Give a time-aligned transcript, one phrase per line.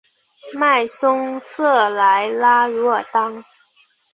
[0.55, 3.45] 迈松瑟莱拉茹尔当。